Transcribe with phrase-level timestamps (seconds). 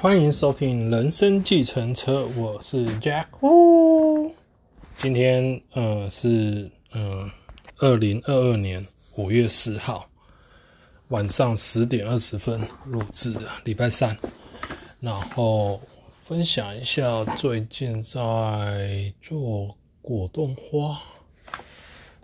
[0.00, 3.26] 欢迎收听《人生计程车》，我是 Jack。
[3.40, 4.32] 哦，
[4.96, 7.30] 今天呃是嗯
[7.76, 8.86] 二零二二年
[9.16, 10.08] 五月四号
[11.08, 14.16] 晚上十点二十分录制的礼拜三，
[15.00, 15.78] 然后
[16.22, 20.98] 分享一下最近在做果冻花，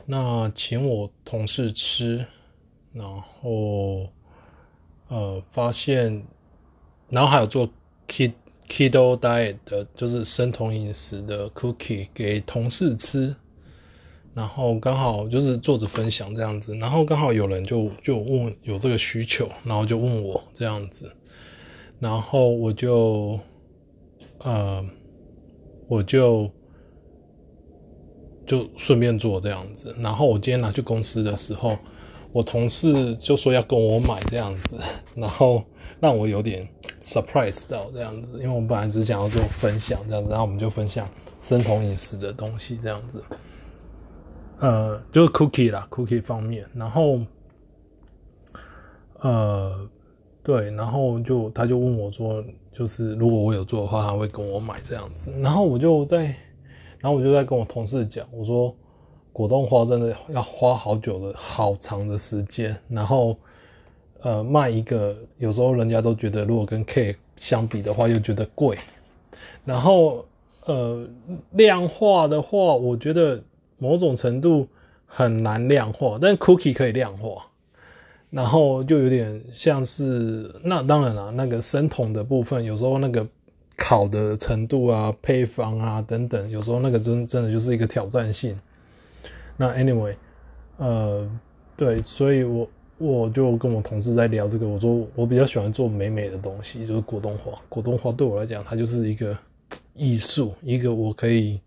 [0.06, 2.24] 那请我同事吃，
[2.94, 4.08] 然后
[5.08, 6.26] 呃发现。
[7.08, 7.68] 然后还有做
[8.08, 13.34] keto diet 的，就是生酮饮食的 cookie 给同事吃，
[14.34, 21.14] 然后刚好就是做着分享这样子，然后刚好有人就就问有这个需求，然后就问我这样子，
[22.00, 23.38] 然后我就
[24.38, 24.84] 呃
[25.88, 26.50] 我就
[28.46, 31.78] 就顺便做这样子，然后我今天拿去公司的时候。
[32.36, 34.76] 我同事就说要跟我买这样子，
[35.14, 35.64] 然后
[36.00, 36.68] 让我有点
[37.02, 41.08] surprise 到这样子，因为我们本来只想要做分享这样子，然后我们就分享
[41.40, 43.24] 生酮饮食的东西这样子，
[44.58, 47.20] 呃，就是 cookie 啦，cookie 方面，然后，
[49.20, 49.88] 呃，
[50.42, 56.24] 对，然后就他就问我说，就是如果我有做的话，他会跟我买这样子，然后我就在，
[56.98, 58.76] 然后我就在跟我同事讲，我说。
[59.36, 63.36] 果冻花真的要花好久的好长的时间，然后，
[64.22, 68.78] 呃，卖一个有时候人家都觉得，如果跟 cake 相比的话，又觉得贵。
[69.66, 70.24] 然后，
[70.64, 71.06] 呃，
[71.50, 73.42] 量化的话，我觉得
[73.76, 74.66] 某种程度
[75.04, 77.44] 很难量化，但 cookie 可以量化。
[78.30, 83.26] 然后就有点像是，那当然了，那个生酮的部分，有时候那个
[83.76, 88.58] 烤的程度啊、配方啊等等，有时候那个真真的就是一个挑战性。
[89.58, 90.14] 那 anyway，
[90.76, 91.26] 呃，
[91.76, 92.68] 对，所以我
[92.98, 97.58] 我就跟我同事在聊这个，我说我比较喜欢做美美的东西，就是果冻花。
[97.68, 99.36] 果冻花对我来讲，它就是一个
[99.94, 101.58] 艺术，一个我可以，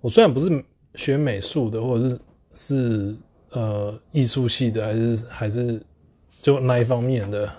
[0.00, 2.20] 我虽然不是学美术的，或者是
[2.52, 3.16] 是
[3.50, 5.82] 呃艺术系的，还是还是
[6.40, 7.50] 就那一方面的，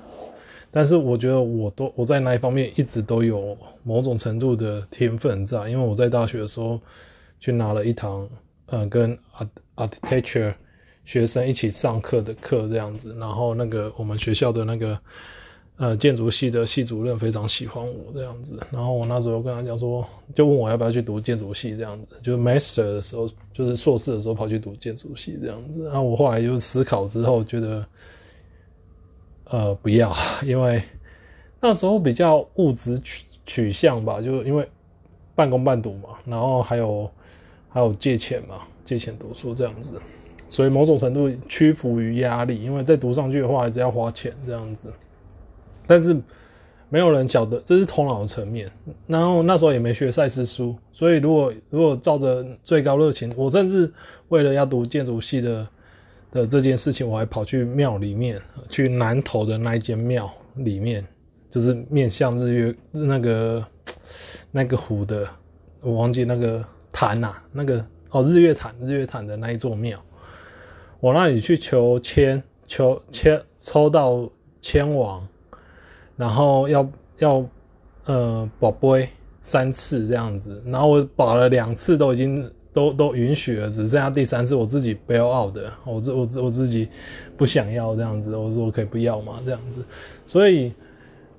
[0.72, 6.80] 但是我觉得我都我在那一方面一直都有某种程度的天分在，因为我在大学的时候
[7.41, 8.30] 去拿了一堂。
[8.67, 10.53] 呃，跟 art architecture
[11.05, 15.00] 学生一起上课的课这样子，然后那个我们学校的那个
[15.78, 27.88] 呃建筑系的系主任非常喜欢我这样子，然后我那时候跟他讲说，就问我要不要去读建筑系这样子，就是 master 的时候，就是硕士的时候跑去读建筑系这样子，然后我后来就思考之后觉得，
[29.45, 30.13] 呃，不要，
[30.44, 30.83] 因为
[31.61, 34.69] 那时候比较物质取取向吧，就因为
[35.35, 37.09] 半工半读嘛，然后还有。
[37.77, 40.01] 还有借钱嘛，借钱读书这样子，
[40.47, 44.91] 所以某种程度屈服于压力，因为再读上去的话还是要花钱这样子。
[45.85, 46.19] 但是
[46.89, 48.67] 没有人晓得这是头脑的层面，
[49.05, 53.94] 然后那时候也没学赛斯书，所以如果如果照着最高热情，我甚至
[54.29, 55.67] 为了要读建筑系的
[56.31, 61.07] 的这件事情，我还跑去庙里面，去南投的那一间庙里面，
[61.51, 63.63] 就是面向日月那个
[64.49, 65.27] 那个湖的，
[65.81, 66.65] 我忘记那个。
[67.00, 70.03] 坛呐，那个哦，日月潭，日月潭的那一座庙，
[71.00, 74.28] 我那里去求签，求签抽到
[74.59, 75.28] 签王，
[76.16, 77.46] 然后要要
[78.06, 79.09] 呃宝贝
[79.44, 82.44] 三次这样子，然后我保了两次都已经
[82.74, 86.90] 都都允许了，只剩下第三次我自己 bail out 的，我自我自我自己
[87.38, 89.86] 不想要这样子，我说我可以不要嘛这样子，
[90.25, 90.74] 所以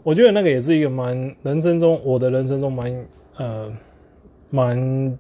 [0.05, 3.07] 我觉得那个也是一个蛮人生中我的人生中蛮
[3.39, 3.73] 呃
[4.51, 5.19] 蛮。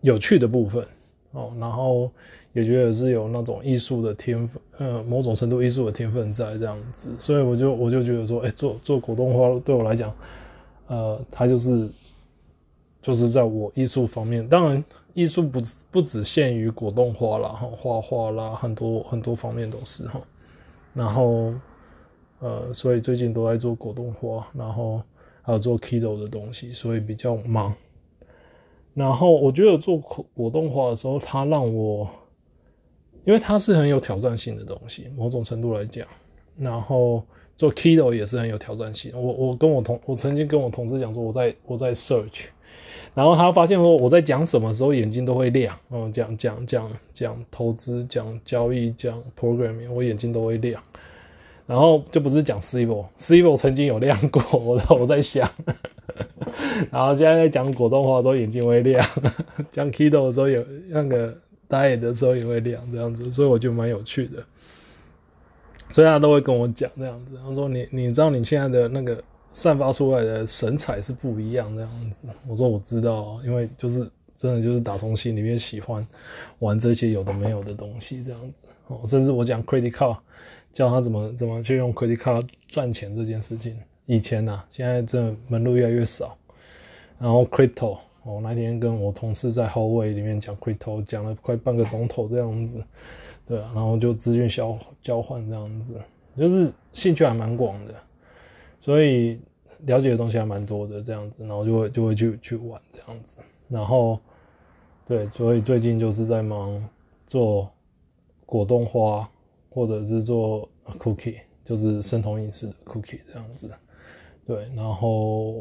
[0.00, 0.86] 有趣的部分
[1.32, 2.10] 哦，然后
[2.52, 10.14] 也觉得是有那种艺术的天分，呃，某种程度艺术的天分在这样子，所以我就我就觉得说，哎，做做果冻花对我来讲，
[10.86, 11.88] 呃，它就是
[13.02, 14.82] 就是在我艺术方面，当然
[15.14, 15.60] 艺术不
[15.90, 20.20] 不只限于果冻花啦，画画啦，很多很多方面都是哈，
[20.94, 21.52] 然后
[22.40, 25.02] 呃，所以最近都在做果冻花，然后
[25.42, 27.74] 还有做 Keto 的东西，所以比较忙。
[28.98, 32.08] 然后我觉得做果果冻花的时候，它让我，
[33.24, 36.04] 因为它是很有挑战性的东西，某种程度来讲。
[36.56, 37.22] 然后
[37.56, 39.12] 做 keto 也是很有挑战性。
[39.14, 42.46] 我我跟我同我曾经跟我同事讲说，我在我在 search，
[43.14, 45.78] 然后他发现说我在讲什么时候眼睛都会亮。
[45.90, 50.82] 嗯，讲讲讲讲投资，讲交易，讲 programming，我眼睛都会亮。
[51.68, 55.48] 然后就不是讲 civil，civil 曾经有亮过，我我在想。
[56.90, 59.06] 然后现在在讲果冻花的时候眼睛会亮，
[59.70, 61.36] 讲 keto 的时候有那个
[61.68, 64.42] diet 的时候也会亮，这样子，所以我觉得蛮有趣的。
[65.90, 67.36] 所以他都会跟我讲这样子。
[67.46, 69.22] 他说你：“你知道你现在的那个
[69.52, 76.06] 散发出来的神采是不一样这样子。”我说：“我知道，因为就是真的就是打从心里面喜欢
[76.60, 78.52] 玩这些有的没有的东西这样子。”
[78.88, 80.16] 哦，甚至我讲 credit card，
[80.72, 83.76] 教他怎么怎么去用 credit card 赚钱这件事情。
[84.06, 86.36] 以前呐、啊，现在这门路越来越少。
[87.18, 92.82] 然后 crypto，我那天跟我同事在 hallway 里面讲 crypto，讲了快半个钟头这样子。
[93.46, 96.00] 对，然后就资讯交交换这样子，
[96.36, 97.94] 就是兴趣还蛮广的，
[98.78, 99.40] 所以
[99.80, 103.36] 了解的东西还蛮多的这样子，然后就会就会去去玩这样子。
[103.68, 104.20] 然后
[105.06, 106.88] 对，所以最近就是在忙
[107.26, 107.70] 做。
[108.50, 109.28] 果冻花，
[109.78, 113.70] 或者是做 cookie，就是生酮饮食 cookie 这样子，
[114.44, 114.66] 对。
[114.74, 115.52] 然后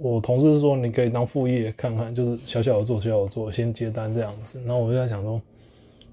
[0.00, 4.58] 我同事说，你可以当副业看看，就是小小的做，小小的做，先接单这样子。
[4.64, 5.38] 然后我就在想说，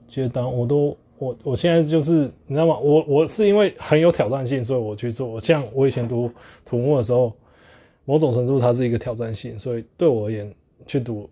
[0.09, 2.77] 接单我都我我现在就是你知道吗？
[2.77, 5.39] 我我是因为很有挑战性，所以我去做。
[5.39, 6.30] 像我以前读
[6.65, 7.31] 土木的时候，
[8.03, 10.53] 某种程度它是一个挑战性，所以对我而言
[10.85, 11.30] 去读。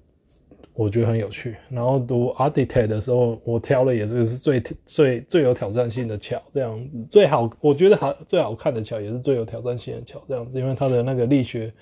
[0.77, 11.73] 我觉得很有趣，然后读 arctic 的时候，我挑了也是是最最最有挑战性的桥，这样子最好，我觉得好最好看的桥也是最有挑战性的桥，这样子，因为它的那个力学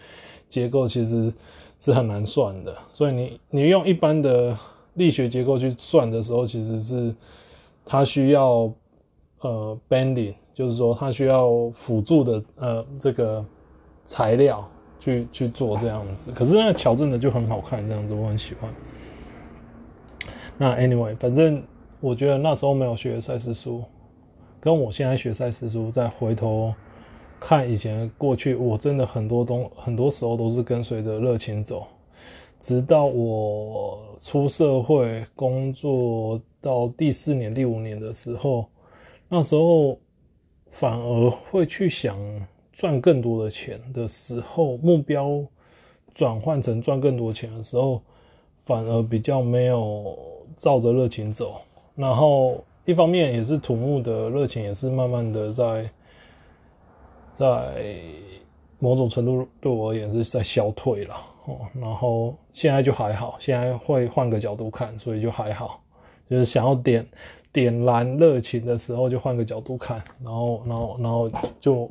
[0.47, 1.33] 结构其实
[1.77, 4.57] 是很难算的，所以你你用一般的
[4.93, 7.13] 力学结构去算的时候，其实是
[7.83, 8.71] 它需要
[9.41, 13.45] 呃 bending，就是说它需要辅助的呃这个
[14.05, 14.65] 材料。
[14.99, 18.73] 去去做这样子，可是那个桥真的就很好看，这样子我很喜欢。
[20.57, 21.61] 那 anyway，反正
[21.99, 23.83] 我觉得那时候没有学赛事书，
[24.59, 26.73] 跟我现在学赛事书，再回头
[27.39, 31.85] 看以前过去，我真的很多东很多时候都是跟随着热情走，
[32.59, 38.65] 直到我出社会工作到第四年、第五年的时候，
[39.27, 39.99] 那时候
[40.69, 42.17] 反而会去想。
[42.75, 45.41] 赚更多的钱的时候，目标
[46.13, 48.01] 转换成赚更多钱的时候，
[48.65, 50.17] 反而比较没有
[50.57, 51.61] 照着热情走。
[51.95, 55.89] 然后一方面也是土木的热情，也是慢慢的在
[57.33, 57.95] 在
[58.77, 61.59] 某种程度对我而言是在消退了哦。
[61.81, 65.81] 然后现在就还好，现在会换个角度看，所以就还好。
[66.29, 67.07] 就是想要点
[67.53, 71.31] 点燃热情的时候，就换个角度看，然后然后然后
[71.61, 71.89] 就。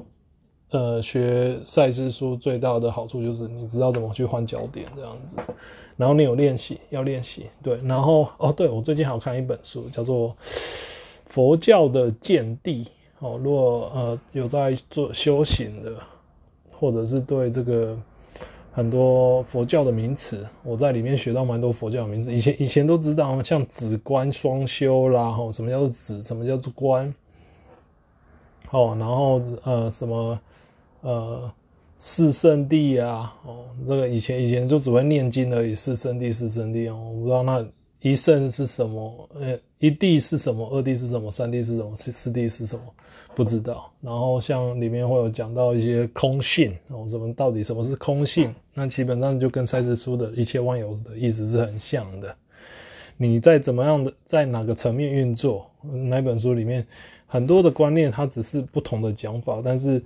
[0.70, 5.36] 呃，学赛斯书最大的好处就是你知道怎么去换焦点这样子，
[5.96, 10.30] 然后你有练习，要练习，对，然后哦，对，我最近好看一本书，叫做
[11.26, 12.84] 《佛教的见地》
[13.20, 15.94] 哦，如果呃有在做修行的，
[16.72, 17.96] 或者是对这个
[18.72, 27.14] 很多佛教的名词，我在里面学到蛮多佛教名词，以前以前都知道，像止观双修啦，吼，什么叫做止，什么叫做观，
[28.70, 30.38] 哦，然后呃什么。
[31.06, 31.52] 呃，
[31.98, 37.62] 四圣地啊，哦，这个以前以前就只会念经而已，四圣地，四圣地哦，我不知道那
[38.00, 42.82] 一圣是什么，呃，一地是什么，二地是什么，三地是什么，四四地是什么，
[43.34, 43.92] 不知道。
[44.00, 48.54] 然后像里面会有讲到一些空性，哦，什么到底什么是空性？
[48.72, 52.34] 那基本上就跟赛斯书的一切万有的意思是很像的。
[53.16, 55.70] 你在怎么样的在哪个层面运作，
[56.08, 56.86] 哪本书里面
[57.26, 60.02] 很多的观念，它只是不同的讲法，但是。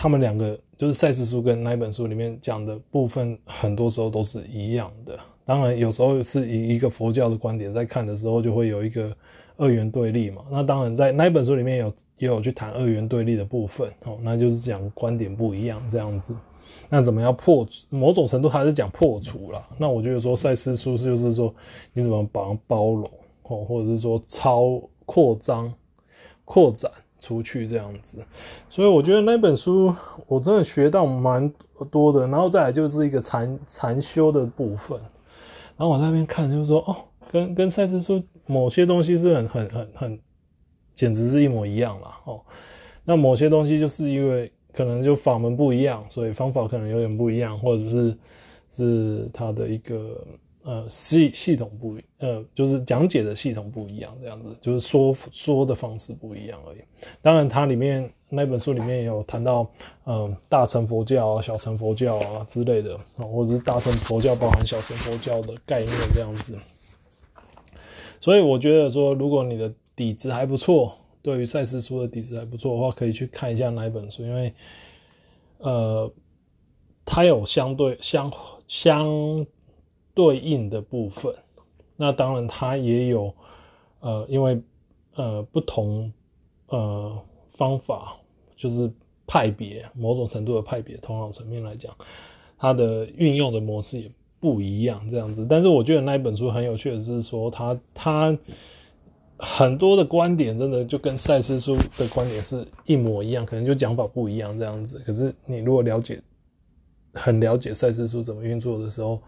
[0.00, 5.18] 他们两个就是赛斯书跟那本书里面讲的部分，很多时候都是一样的。
[5.44, 9.12] 当然，有时候是以一个佛教的观点在看的时候，就会有一个
[9.56, 10.44] 二元对立嘛。
[10.52, 16.32] 那当然，在那本书里面有也有去谈二元对立的部分哦，那就是讲观点不一样这样子。
[16.88, 17.66] 那怎么样破？
[17.88, 19.62] 某种程度还是讲破除了。
[19.78, 21.54] 那我觉得说赛斯书就是说
[21.92, 23.10] 你怎么把它包容
[23.44, 25.72] 哦，或者是说超扩张、
[26.44, 26.90] 扩展。
[27.20, 28.24] 出去这样子，
[28.70, 29.92] 所以我觉得那本书
[30.28, 31.52] 我真的学到蛮
[31.90, 34.96] 多的，然后再来就是一个禅禅修的部分，
[35.76, 36.94] 然后我在那边看就是说哦，
[37.28, 40.20] 跟跟赛斯书某些东西是很很很很，
[40.94, 42.08] 简直是一模一样了。
[42.24, 42.40] 哦，
[43.04, 48.18] 那某些东西就是因为可能就法门不一样，所以方法可能有点不一样，或者是
[48.70, 50.24] 是它的一个。
[50.64, 56.78] 呃，系系统不，呃，就是讲解的系统不一样，这样子，就是说说的方式不一样而已。
[57.22, 59.70] 当然，它里面那本书里面也有谈到，
[60.04, 66.58] 嗯、大乘佛教啊、小乘佛教啊之类的，或者是大乘佛教包含小乘佛教的概念这样子。
[68.20, 74.52] 所以我觉得说，如果你的底子还不错，对于赛斯书的底子还不错的话，可以去看一下那一本书，因为，
[75.58, 76.12] 呃，
[77.04, 78.32] 它有相对相
[78.66, 79.46] 相。
[80.14, 81.32] 对应的部分，
[81.96, 83.32] 那当然它也有，
[84.00, 84.60] 呃，因为
[85.14, 86.12] 呃不同
[86.66, 87.16] 呃
[87.50, 88.16] 方法，
[88.56, 88.90] 就是
[89.28, 91.96] 派别某种程度的派别，头脑层面来讲，
[92.58, 94.10] 它的运用的模式也
[94.40, 95.46] 不一样，这样子。
[95.48, 98.36] 但是我觉得那一本书很有趣的是说，它它
[99.38, 104.98] 很多的观点真的就跟赛斯书的观点是一模一样，可能就讲法不一样这样子。
[105.06, 106.20] 可是你如果了解，
[107.14, 109.20] 很了解赛斯书怎么运作的时候，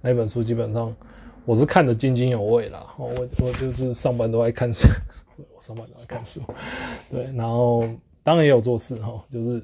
[0.00, 0.94] 那本书基本上。
[1.46, 3.10] 我是看得津津有味啦， 我
[3.42, 4.88] 我就是上班都爱看书，
[5.54, 6.40] 我上班都爱看书，
[7.10, 7.86] 对，然后
[8.22, 9.62] 当然也有做事哈，就是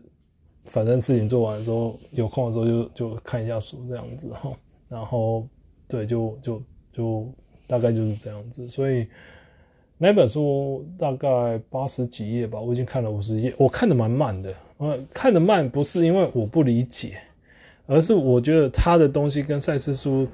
[0.67, 4.53] 反正事情做完的时候，有空的时候就就看一下书这样子哈，
[4.91, 5.49] 然后
[5.89, 7.27] 对，就就就
[7.67, 9.09] 大概就是这样子，所以
[10.03, 17.21] 那本书大概八十几页吧，我已经看了五十页，我看得蛮慢的，呃，看得慢不是因为我不理解，
[17.87, 20.27] 而是我觉得他的东西跟赛斯书。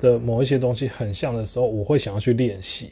[0.00, 2.90] 的某一些东西很像的时候，我会想要去练习，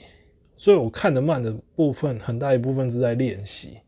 [0.57, 3.79] 所以我看得慢的部分很大一部分是在练习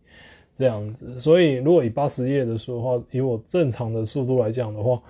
[0.59, 1.21] 这样子。
[1.21, 5.01] 所以如果以八十页的书的话，以我正常的速度来讲的话，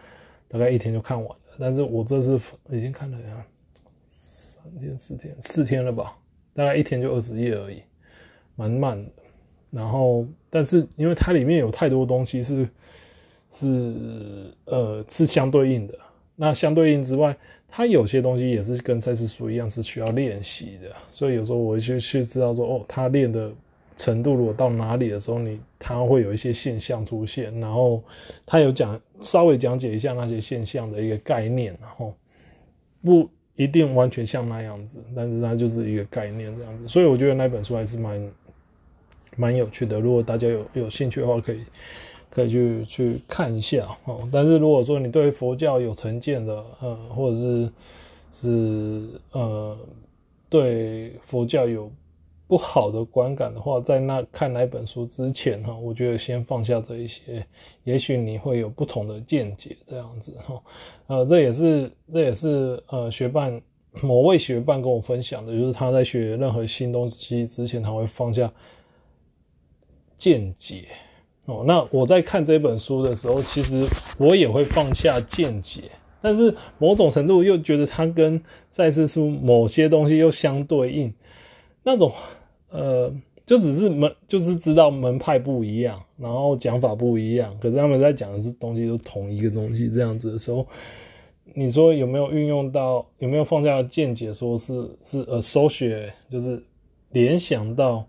[0.47, 1.37] 大概一天就看完了。
[1.59, 3.47] 但是我这次已经看了呀，
[4.05, 6.15] 三天四天四天了吧，
[6.55, 7.83] 大概一天就二十页而已，
[8.57, 9.11] 蛮慢的。
[9.71, 12.69] 然后，但是因为它里面有太多东西是
[13.51, 13.95] 是
[14.65, 15.99] 呃是相对应的，
[16.37, 17.37] 那相对应之外。
[17.75, 23.51] 它有些东西也是跟赛事书一样，是需要练习的，所以有时候我就去去知道说，哦，他练的
[23.97, 28.05] 程度如果到哪里的时候，你他会有一些现象出现，然后
[28.45, 32.15] 他有讲稍微讲解一下那些现象的一个概念，然后
[33.03, 38.33] 不一定完全像那样子，但是它就是一个概念这样子，所以我觉得那本书还是蛮
[39.37, 41.61] 蛮有趣的，如果大家有有兴趣的话，可以。
[42.35, 47.71] 可以去去看一下哦，但是如果说你对佛教有成见的，呃，或者是
[48.33, 49.79] 是呃
[50.49, 51.93] 对佛教有
[52.53, 57.47] 不好的观感的话，在那看那本书之前哈，我觉得先放下这一些，
[57.83, 60.63] 也许你会有不同的见解这样子哈，
[61.07, 63.59] 呃，这也是这也是呃学伴
[64.03, 68.53] 某位学伴跟我分享的，就是他在学任何新东西之前，他会放下
[70.19, 70.85] 见解。
[71.47, 75.85] 哦，那我在看这本书的时候，其实我也会放下见解，
[76.21, 81.15] 但是某种程度又觉得它跟赛斯书某些东西又相对应，
[81.83, 82.13] 那种
[82.73, 83.15] 呃，
[83.47, 90.67] 就只是门，就是知道门派不一样，然后讲法不一样，可是他们在讲的是东西都同一个东西，这样子的时候，
[91.55, 96.63] 你说有没有运用到，有没有放下见解，说是是呃，搜学就是
[97.11, 98.05] 联想到。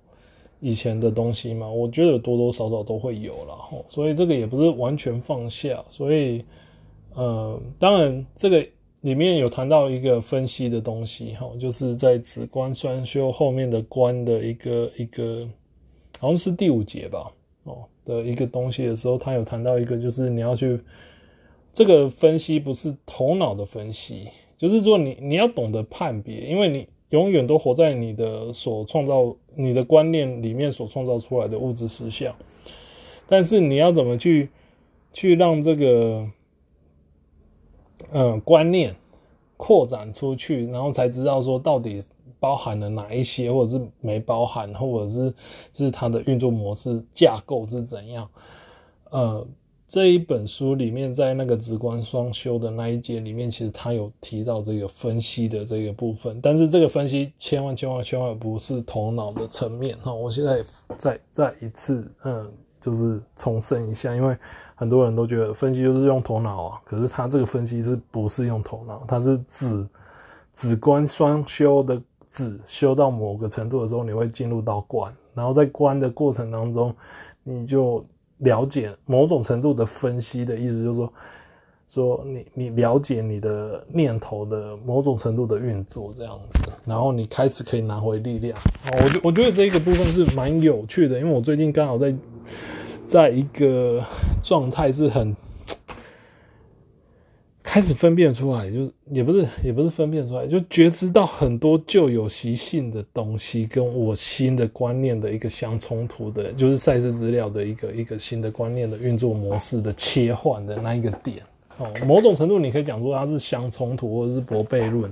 [0.65, 6.45] 以前的东西嘛，我觉得多多少少都会有啦，所以这个也不是完全放下，所以，
[7.15, 8.65] 呃，当然这个
[9.03, 15.47] 里面有谈到一个分析的东西，哈，就是在子观双修后面的观的一个一个，
[16.19, 17.31] 好像是第五节吧，
[17.65, 20.79] 哦的一个东西的时候，他有谈到一个，就是你要去
[21.71, 26.87] 这个分析不是头脑的分析，就是说你你要懂得判别，因为你。
[27.09, 32.35] 永远都活在你的所创造、你的观念里面所创造出来的物质实相，
[33.27, 34.49] 但是你要怎么去
[35.13, 36.27] 去让这个
[38.11, 38.95] 嗯观念
[39.57, 42.01] 扩展出去，然后才知道说到底
[42.39, 45.33] 包含了哪一些，或者是没包含，或者是
[45.71, 48.29] 是它的运作模式架构是怎样？
[49.09, 49.47] 呃。
[49.85, 60.11] 这一本书里面，在那个直观双修的那一节里面，其实他有提到这个分析的这个部分，但是这个分析千万千万千万不是头脑的层面哈。
[60.11, 60.63] 我现在
[60.97, 64.35] 再再一次，嗯，就是重申一下，因为
[64.75, 69.03] 很多人都觉得分析就是用头脑啊，可是他这个分析是不是用头脑？
[69.07, 69.87] 他是指
[70.53, 76.95] 止观双修的止修到某个程度的时候，你会进入到观，然后在观的过程当中，
[77.43, 78.05] 你就。
[78.39, 81.13] 了解某种程度的分析的意思，就是说，
[81.87, 88.57] 说你你了解你的念头的某种程度的运作这样子，然后你开始可以拿回力量。
[89.01, 92.13] 我觉我觉得这一个部分是蛮有趣的，因为我最近刚好在
[93.05, 94.03] 在一个
[94.43, 95.35] 状态是很。
[97.65, 111.41] 开始分辨出来，就也不是也不是分辨出来，就觉知到很多旧有习性的东西跟我新的观念的一个相冲突的，就是赛事资料的一个一个新的观念的运作模式的切换的那一个点。
[111.77, 115.11] 哦，某种程度你可以讲说它是相冲突或者是博悖论，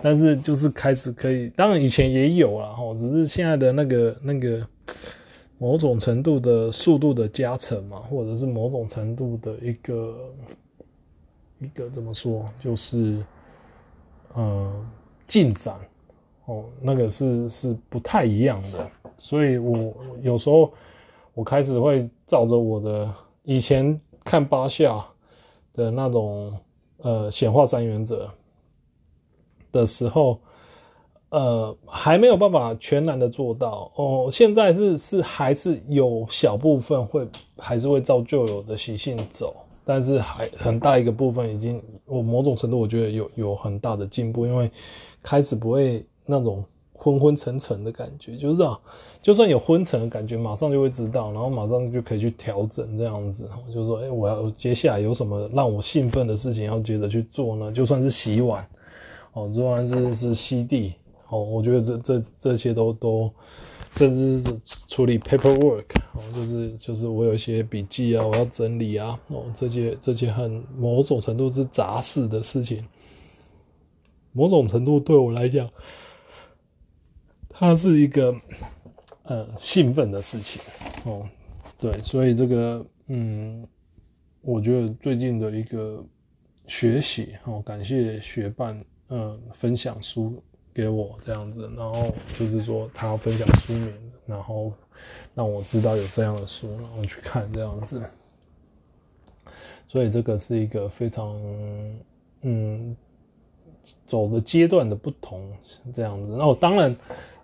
[0.00, 4.64] 但是就是开始可以，当然以前也有啦，哈，只是现在的那个那个
[5.58, 10.32] 某种程度的速度的加成嘛，或者是某种程度的一个。
[11.60, 13.20] 一个怎么说，就是，
[14.32, 14.86] 呃，
[15.26, 15.74] 进展
[16.44, 18.88] 哦，那个是是不太一样的，
[19.18, 20.72] 所以我有时候
[21.34, 23.12] 我开始会照着我的
[23.42, 25.04] 以前看八下
[25.74, 26.56] 的那种
[26.98, 28.32] 呃显化三原则
[29.72, 30.38] 的时候，
[31.30, 34.28] 呃，还没有办法全然的做到哦。
[34.30, 39.54] 现在是是还是有小部分会还是会照旧有的习性走，
[39.84, 44.70] 但是还很大一个部分已经我某种程度我觉得有有很大的进步，因为
[45.22, 46.64] 开始不会那种。
[47.00, 48.76] 昏昏沉沉的感觉，就是啊，
[49.22, 53.48] 就算有昏沉的感觉，马上就会知道，然后马上就可以去调整这样子。
[53.72, 57.70] 就是说，哎、我要接下来有什么让我兴奋的事情要接着去做呢？
[57.70, 58.66] 就算是洗碗，
[59.32, 60.92] 哦，就算是是吸地，
[61.28, 63.32] 哦，我觉得这这这些都都，
[63.96, 72.84] 甚至是处理 paperwork，哦，就是就是我有一些笔记啊，我要整理啊，哦，这些这些很某种程度是杂事的事情，
[74.32, 75.68] 某种程度对我来讲。
[77.60, 78.32] 它是一个
[79.24, 80.62] 呃兴奋的事情
[81.04, 81.28] 哦，
[81.76, 83.66] 对，所以这个嗯，
[84.42, 86.00] 我觉得最近的一个
[86.68, 90.40] 学习哦，感谢学伴嗯分享书
[90.74, 93.92] 给我这样子，然后就是说他分享书名，
[94.26, 94.72] 然后
[95.34, 98.02] 让我知道有这样的书，然后去看这样子，
[99.86, 101.40] 所以这个是一个非常
[102.42, 102.96] 嗯
[104.06, 105.52] 走的阶段的不同
[105.92, 106.96] 这样子，那我当然。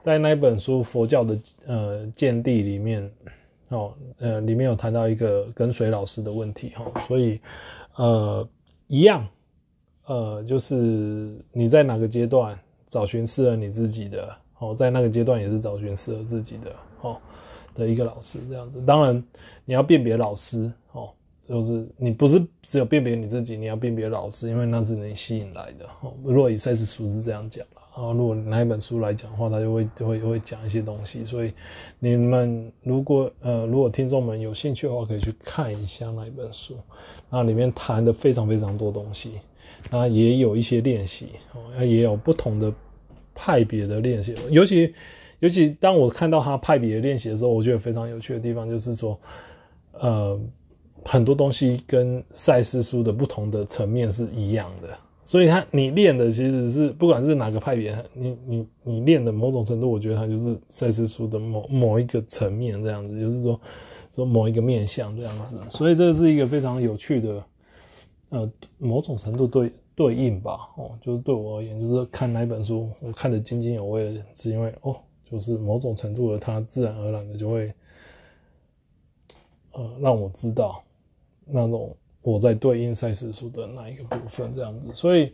[0.05, 3.11] 在那本书《佛教的呃见地》里面，
[3.71, 7.41] 哦，呃，里面有谈到一个跟随老师的问题，哈，所以，
[7.97, 8.47] 呃，
[8.87, 9.27] 一样，
[10.05, 17.17] 呃，就是你在哪个阶段找寻适合你自己的，哦，在那个阶段也是找寻适合自己的，哦，
[17.75, 18.81] 的一个老师这样子。
[18.83, 19.23] 当然，
[19.65, 21.11] 你要辨别老师，哦，
[21.49, 25.87] 就是你不是只有辨别你自己，你要辨别老师，因为那是你吸引来的。
[26.03, 27.81] 哦，如果以赛斯书是这样讲的。
[27.95, 31.55] 啊，如果拿一本书来讲的话，他就会就会会讲一些东西，所以
[32.01, 36.77] 你们如果呃如果听众们有兴趣的话，可以去看一下那一本书，
[37.31, 39.39] 那里面谈的非常非常多东西，
[39.91, 42.73] 那也有一些练习，哦，也有不同的
[43.35, 44.95] 派别的练习，尤其
[45.41, 49.19] 尤其当我看到他派别的练习的时候，我觉得非常有趣的地方就是说，
[49.93, 50.41] 呃，
[51.05, 54.89] 很多东西跟赛斯书的不同的层面是一样的。
[55.27, 63.59] 所以他你练的其实是不管是哪个派别，你你你练的某种程度，我觉得它就是赛斯书的某某一个层面这样子，就是说
[64.15, 65.57] 说某一个面向这样子。
[65.71, 67.43] 所以这是一个非常有趣的，
[68.35, 74.97] 呃，某种程度对对应吧，哦，就是对我而言，就是看哪本书我看得津津有味，是因为哦，
[75.31, 77.73] 就是某种程度的它自然而然的就会，
[79.73, 80.83] 呃，让我知道
[81.47, 81.97] 那种。
[82.27, 85.31] 我在对应赛事书的那一个部分，这样子，所以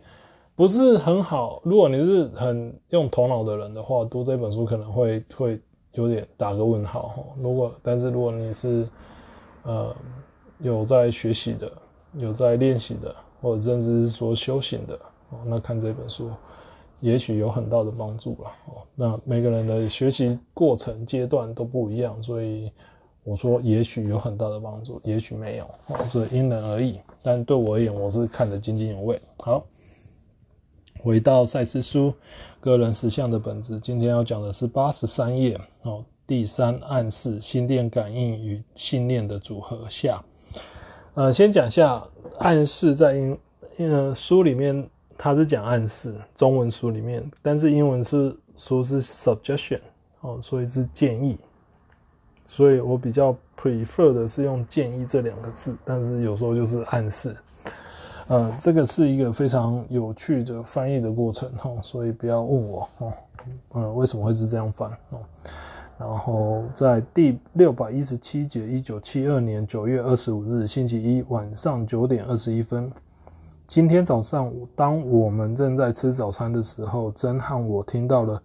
[0.57, 1.61] 不是很好。
[1.63, 5.57] 如果你是很用头脑的人的话，读这本书可能会会
[5.93, 7.23] 有点打个问号哈。
[7.37, 8.85] 如果但是如果你是
[9.63, 9.95] 呃
[10.59, 11.71] 有在学习的，
[12.13, 14.95] 有在练习的，或者甚至是说修行的
[15.29, 16.29] 哦，那看这本书
[16.99, 18.81] 也许有很大的帮助了哦。
[18.95, 22.71] 那每个人的学习过程阶段都不一样，所以。
[23.23, 25.69] 我说，也许有很大的帮助，也许没有，
[26.05, 26.99] 所以因人而异。
[27.21, 29.21] 但对我而言，我是看得津津有味。
[29.37, 29.63] 好，
[31.03, 32.11] 回到赛斯书，
[32.59, 33.79] 个人实相的本质。
[33.79, 40.19] 今天要讲的是八十三页哦，第三暗示：心电感应与信念的组合下。
[41.13, 42.01] 呃，先讲一下
[42.39, 43.37] 暗示，在英
[43.77, 49.81] 呃书里面，它是讲暗示，中文书里面，但是英文是书是 suggestion
[50.21, 51.37] 哦，所以是建议。
[52.45, 57.35] 所以我比较 prefer 的是用建议这两个字，但是有时候就是暗示。
[58.27, 63.13] 呃，这个是一个非常有趣的翻译的过程哈，所以不要问我哦，
[63.73, 65.19] 呃，为什么会是这样翻哦？
[66.01, 72.91] 然后在第六百一十七节，一九七二年九月二十五日星期一晚上九点二十一分，
[73.67, 78.41] 今天早上当我们正在吃早餐的时候，珍和我听到了。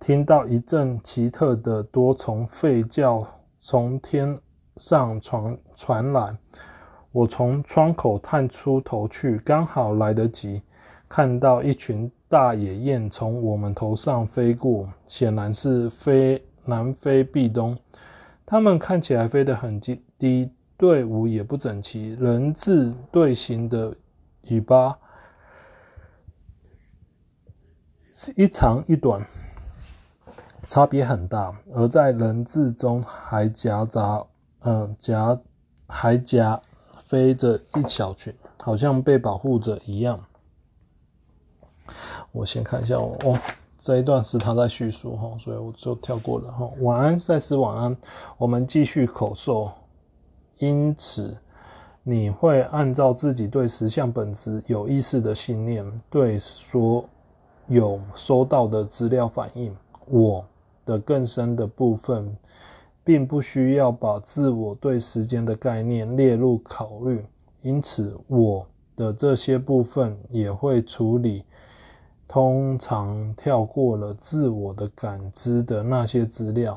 [0.00, 3.26] 听到一阵奇特的多重吠叫
[3.60, 4.38] 从天
[4.76, 6.34] 上传传来，
[7.12, 10.62] 我从窗口探出头去，刚好来得及
[11.06, 17.78] 看到一群大野雁从我们头上飞过，显然是飞南飞避东。
[18.44, 23.94] 它们看起来飞得很低，队伍也不整齐，人字队形的
[24.42, 24.98] 尾巴
[28.34, 29.24] 一长一短。
[30.66, 34.26] 差别很大，而在人字中还夹杂，
[34.62, 35.40] 嗯，夹
[35.86, 36.60] 还夹
[37.06, 40.20] 飞着一小群，好像被保护着一样。
[42.36, 43.34] 我先看一下哦，
[43.78, 46.70] 这一段是他在叙述哈，所以我就跳过了哈。
[46.82, 47.96] 晚安，赛斯晚安。
[48.36, 49.72] 我们继续口授。
[50.58, 51.34] 因此，
[52.02, 57.08] 你会按照自己对实相本质有意识的信念，对所
[57.68, 59.74] 有收到的资料反应。
[60.06, 60.44] 我
[60.84, 62.36] 的更深的部分，
[63.02, 67.24] 并不需要把自我对时间的概念列入考虑，
[67.62, 71.44] 因此我的这些部分也会处理。
[72.28, 76.76] 通常跳过了自我的感知的那些资料，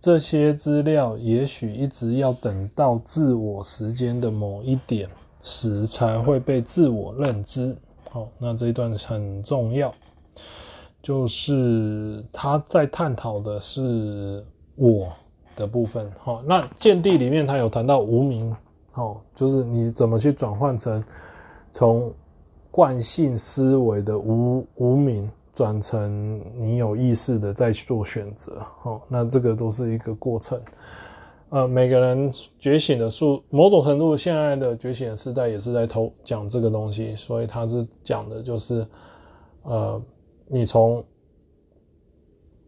[0.00, 5.08] 这些资料也许一直要等到自我时间的某一点
[5.40, 7.76] 时才会被自我认知。
[8.10, 9.94] 好，那这一段很重要，
[11.00, 15.12] 就是他在探讨的是我
[15.54, 16.10] 的部分。
[16.18, 18.54] 好，那见地里面他有谈到无名，
[18.90, 21.02] 好，就是你怎么去转换成
[21.70, 22.12] 从。
[22.72, 30.58] 惯性思维的无无明转成你有意识的在做选择，哦，那这个都是一个过程。
[31.50, 38.86] 呃，每个人觉醒的速，某种程度，现在的觉醒时代也是在偷讲这个东西，所以他是讲的就是，
[39.64, 40.02] 呃，
[40.46, 41.04] 你从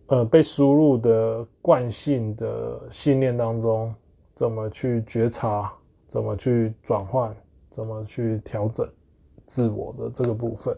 [0.09, 3.95] 呃被输入的惯性的信念当中，
[4.35, 5.73] 怎么去觉察，
[6.07, 7.35] 怎么去转换，
[7.71, 8.87] 怎么去调整。
[9.47, 10.77] 自我的这个部分，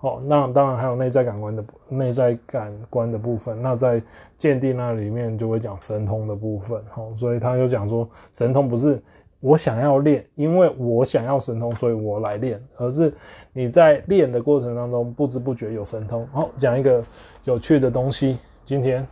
[0.00, 3.60] 哦，那当然还有内在感官的内在感官的部分。
[3.60, 4.02] 那在
[4.36, 9.02] 见地那里面就会讲神通的部分，哦，所以他就讲说，神通不是
[9.40, 13.12] 我想要练，因为我想要神通，所以我来练，而是
[13.52, 16.26] 你在练的过程当中不知不觉有神通。
[16.28, 17.04] 好，讲一个
[17.44, 19.06] 有趣的东西，今天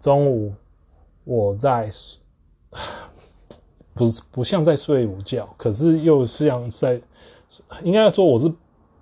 [0.00, 0.52] 中午
[1.22, 1.88] 我在，
[3.94, 7.00] 不是不像在睡午觉，可是又像在。
[7.82, 8.52] 应该说我是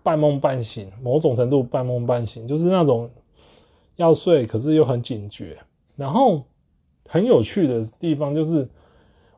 [0.02, 3.10] 半梦半醒，某种程度半梦半醒，就是那种
[3.96, 5.56] 要睡，可是又很警觉。
[5.96, 6.44] 然后
[7.08, 8.68] 很有趣的地方就是，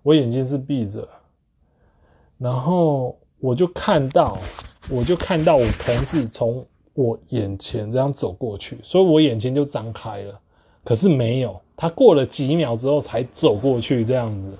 [0.03, 1.09] 我眼睛是闭着，
[2.39, 4.39] 然后我就看到，
[4.91, 10.41] 我就看到我同事从我眼前这样走过去，所以我眼睛就张开了，
[10.83, 14.51] 可是没有，他过了几秒之后才走过去，这样子，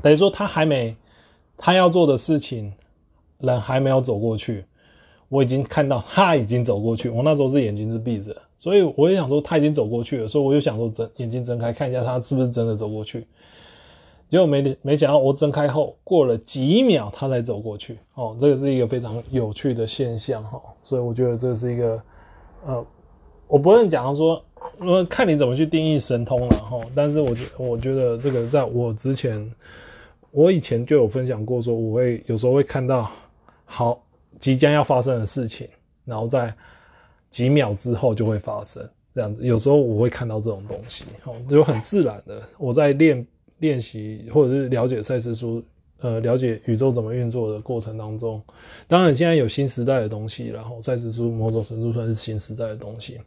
[0.00, 0.96] 等于说他还没
[1.58, 2.72] 他要做的事情。
[3.38, 4.64] 人还没有走过去，
[5.28, 7.08] 我已经看到他已经走过去。
[7.08, 13.26] 我那时候是眼睛是闭着，所以我也想说他已经走过去了，所以我就想说睁眼睛睁开看一下他是不是真的走过去。
[14.28, 17.98] 结果没没想到我睁开后过了几秒他才走过去。
[18.14, 22.02] 哦，这个是一个非常有趣的现象哈，所以我觉得这是一个
[22.66, 22.86] 呃，
[23.46, 24.42] 我不能讲说，
[24.78, 26.80] 呃，看你怎么去定义神通了哈。
[26.94, 29.48] 但是我觉我觉得这个在我之前，
[30.30, 33.10] 我以前就有分享过，说我会有时候会看到。
[33.64, 34.06] 好，
[34.38, 35.68] 即将要发生的事情，
[36.04, 36.54] 然后在
[37.30, 39.44] 几秒之后就会发生，这样子。
[39.44, 42.40] 有时候我会看到这种东西，哦，就很自然的。
[42.58, 43.26] 我在练
[43.58, 45.64] 练习或者是了解赛斯书，
[45.98, 48.40] 呃，了解宇宙怎么运作的过程当中，
[48.86, 53.20] 当然现在有新时代的东西，然后赛斯书某种程度算是新时代的东西。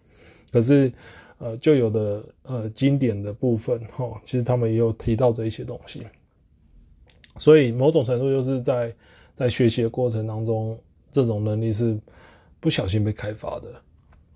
[0.52, 0.93] 可是，
[1.39, 6.04] 呃，就有的呃经典的部分，哈，其实他们也有提到这一些东西。
[7.38, 8.95] 所以某种程度就是在。
[9.38, 10.76] 在学习的过程当中，
[11.12, 11.95] 这种能力是
[12.60, 13.82] 不小心被开发的，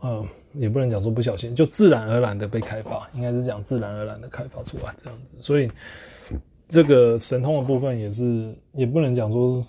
[0.03, 5.35] 嗯，也不能讲说不小心，就自然而然的被开发，应该是讲自然而然的开发出来这样子。
[5.39, 5.71] 所以
[6.67, 9.59] 这个神通的部分也是，也不能讲说，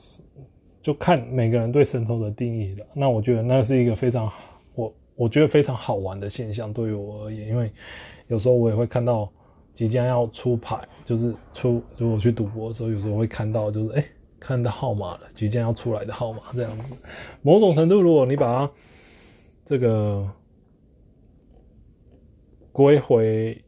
[0.82, 2.84] 就看每个人对神通的定义了。
[2.92, 4.30] 那我觉得那是一个非常，
[4.74, 7.72] 我我觉得非常好玩的现象，对于我而言，因为
[8.26, 9.32] 有时候我也会看到
[9.72, 14.04] 即将要出牌，就是出如果去赌博的时候，有时候会看到就是哎。
[14.44, 16.96] 看到号码了，即将要出来的号码这样子，
[17.42, 18.72] 某种程度，如果你把它
[19.64, 20.28] 这个
[22.72, 23.62] 归回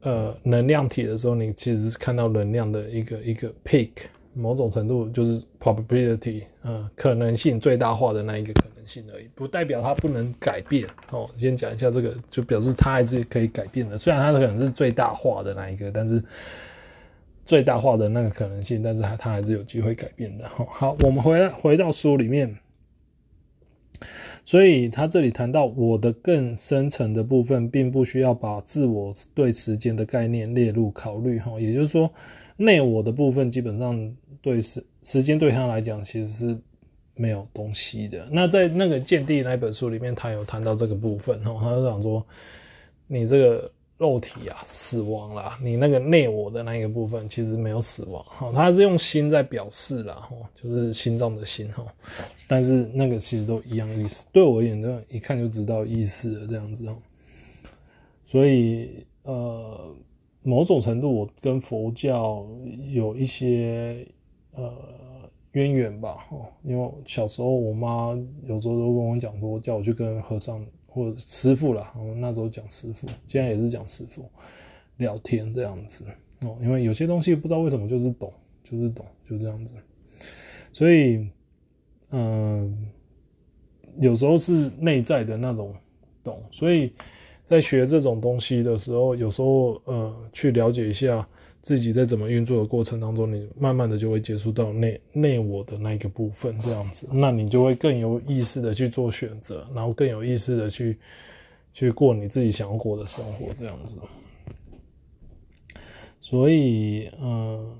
[0.00, 3.90] 呃能量体的时候，你其实是看到能量的一个一个 peak，
[4.32, 11.28] 某种程度就是 probability，呃，可能性最大化的那一个可能性而已，不代表它不能改变哦。
[11.36, 16.24] 先讲一下这个，就表示它还是可以改变的，虽然它可能是最大化的那一个，但是。
[17.44, 20.48] 最大化的那个可能性，但是他他还是有机会改变的。
[20.48, 22.56] 好，我们回来回到书里面，
[24.44, 31.38] 所以他这里谈到我的更深层的部分，并不需要把自我对时间的概念列入考虑。
[31.38, 32.12] 哈，也就是说，
[32.56, 36.58] 内我的部分基本上对时时间对他来讲其实是
[37.16, 38.28] 没有东西的。
[38.30, 41.42] 那在那个见地那本书里面，他有谈到这个部分。
[41.42, 42.24] 哈，他就讲说，
[43.08, 43.72] 你这个。
[44.00, 51.84] 肉体啊死亡啦，你那个内我的那一个部分其实没有死亡哈，它是用心在表示啦，哈，就是心脏的心哈，
[52.48, 56.96] 但是那个其实都一样意思，对我而言，这一看就知道意思了这样子哈，
[58.26, 59.94] 所以呃，
[60.42, 62.46] 某种程度我跟佛教
[62.88, 64.08] 有一些
[64.52, 64.72] 呃
[65.52, 66.26] 渊源吧，
[66.64, 70.64] 因为小时候我妈有时候都跟我讲说，叫我去跟和尚。
[70.90, 74.28] 或师傅啦，我们那时候讲师傅，现在也是讲师傅，
[74.98, 76.04] 聊天这样子
[76.42, 76.58] 哦。
[76.60, 79.72] 因为有些东西不知道为什么就是懂，就是懂，就这样子。
[80.72, 81.26] 所以，
[82.10, 82.90] 嗯，
[83.96, 85.74] 有时候是内在的那种
[86.22, 86.42] 懂。
[86.50, 86.92] 所以
[87.44, 91.26] 在学这种东西的时候，有时候呃，去了解一下。
[91.62, 100.98] 自己在怎么运作的过程当中，你慢慢的就会接触到内内我的那一个部分，这样子，那你就会更有意识的去做选择，然后更有意识的去
[101.74, 103.96] 去过你自己想要过的生活，这样子。
[106.20, 107.76] 所以，嗯，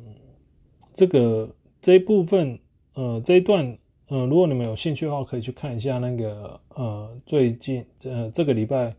[0.92, 1.48] 这个
[1.80, 2.58] 这一部分，
[2.94, 8.94] 呃，这一段，呃，如果你们有兴趣的话，可以去看一下那个，呃，最近，呃，这个礼拜。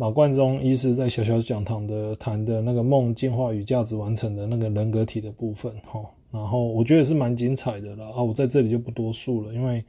[0.00, 9.84] 马贯中医师在小小讲堂的谈的那个梦进化与价值完成的那个人格体的部分，哈，然后我觉得是蛮精彩的了啊，我在这里就不多述了，因为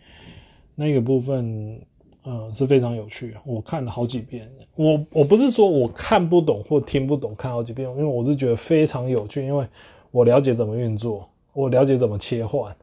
[0.75, 1.79] 那个部分，
[2.23, 9.65] 呃，是非常有趣，我看了好几遍，我我不是说我看不懂或听不懂，看好几遍，因为我是觉得非常有趣，因为
[10.11, 12.75] 我了解怎么运作，我了解怎么切换，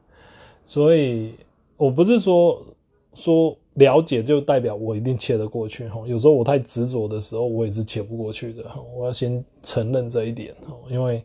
[0.65, 1.35] 所以
[1.77, 2.65] 我不是说
[3.19, 3.55] 说。
[3.75, 8.65] 了解就代表我一定切得过去哈，有时候我太执着的时候，我也是切不过去的。
[8.93, 11.23] 我要先承认这一点哈，因为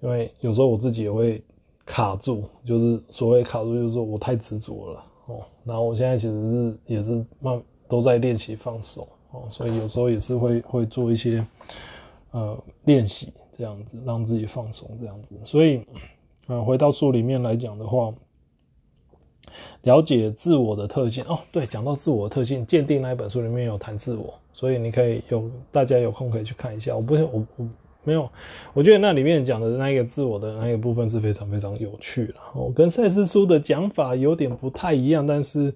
[0.00, 1.42] 因为有时候我自己也会
[1.84, 5.42] 卡住，就是所谓卡住，就是说我太执着了哦。
[5.64, 11.44] 然后我现在其实是也是慢都在练习放手哦，所以有时候也是会会做一些
[12.30, 15.36] 呃练习这样子，让自己放松这样子。
[15.42, 15.84] 所以
[16.46, 18.14] 呃，回到书里面来讲的话。
[19.82, 26.94] 了解自我的特性哦，对，讲到自我的特性，鉴定那一本书里面有谈自我，所以你可以有大家有空可以去看一下。
[26.96, 27.68] 我不我我
[28.02, 28.28] 没有，
[28.72, 32.34] 我觉得那里面讲的那一个自我的那个部分是非常非常有趣的。
[32.54, 35.74] 我跟赛斯书的讲法有点不太一样，但是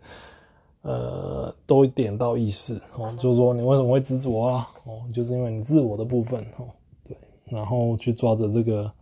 [0.82, 4.68] 呃，都点到意思哦，就是说你为什么会执着啊？
[4.84, 6.68] 哦，就是因为你自我的部分哦，
[7.06, 8.92] 对，然后去抓着这个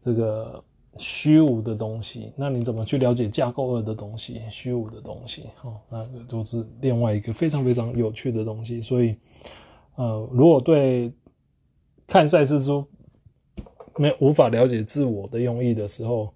[0.00, 0.62] 这个。
[0.98, 4.42] 虚无的东西，那你怎么去了解架构二的东西？
[4.50, 8.82] 虚无的东西，哦，那个都是另外一个非常非常有趣的东西。
[8.82, 9.16] 所以，
[9.96, 11.10] 呃，如果对
[12.06, 12.86] 看赛斯书
[13.96, 16.34] 没无法了解自我的用意的时候，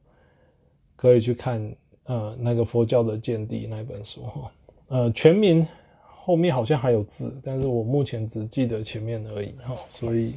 [0.96, 4.50] 可以去看呃那个佛教的见地那本书哈。
[4.88, 5.66] 呃，全名
[6.00, 9.76] 后面好像还有字，但是我目前只记得前面而已哈。
[9.90, 10.34] 所以，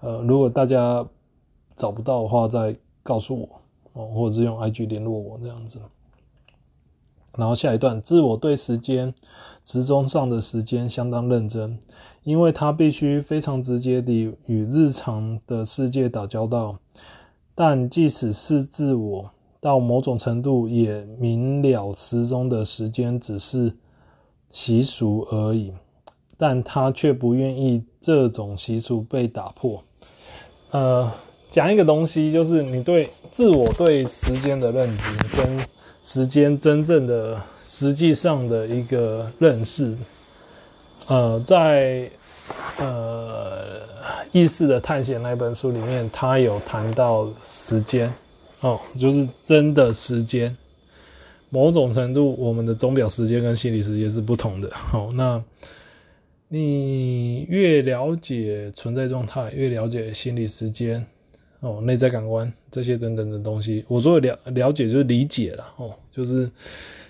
[0.00, 1.04] 呃，如果大家
[1.74, 2.76] 找不到的话，再。
[3.02, 3.48] 告诉我
[3.94, 5.78] 哦，或者是用 IG 联络我这样子。
[7.36, 9.14] 然后下一段，自我对时间
[9.64, 11.78] 时钟上的时间相当认真，
[12.24, 16.76] 因为他必须非常直接地与日常的世界打交道。
[17.54, 23.74] 但即使是自我，到某种程度也明了时钟的时间只是
[24.50, 25.72] 习俗而已，
[26.36, 29.82] 但他却不愿意这种习俗被打破。
[30.70, 31.10] 呃。
[31.52, 35.04] 讲一个东西，就是你对自我对时间的认知，
[35.36, 35.60] 跟
[36.02, 39.94] 时间真正的实际上的一个认识。
[41.08, 42.10] 呃，在
[42.78, 43.82] 呃
[44.32, 48.10] 意识的探险那本书里面，他有谈到时间
[48.60, 50.56] 哦，就是真的时间。
[51.50, 54.70] 某种程度，我们的钟表时间跟心理时间是不同的。
[54.72, 55.44] 好，那
[56.48, 61.04] 你越了解存在状态，越了解心理时间。
[61.62, 66.50] 哦，内在感官这些等等的东西，我说了了解就是理解了哦，就是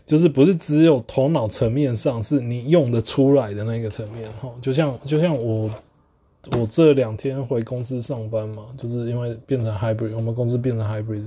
[0.05, 4.53] 就是不是只有头脑层面上，是你用得出来的那个层面哦。
[4.61, 5.71] 就像就像我
[6.51, 11.25] 我这两天回公司上班嘛，就是因为变成 hybrid，我们公司变成 hybrid。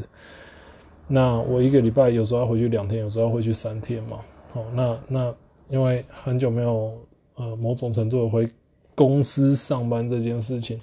[1.08, 4.20] 那我一个礼拜有时候要回去两天，有时候要回去三天嘛。
[4.54, 5.36] 哦，那那
[5.70, 6.94] 因为很久没有
[7.34, 8.48] 呃某种程度的回
[8.94, 10.80] 公司上班这件事情。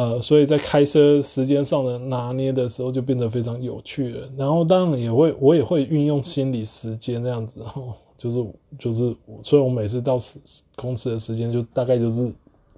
[0.00, 4.26] 呃，所以在开车时间上的拿捏的时候，就变得非常有趣了。
[4.34, 8.46] 然后当然也会，我也会运用心理时间这样子，吼，就是
[8.78, 10.38] 就是，所以我每次到时
[10.74, 12.32] 公司的时间就大概就是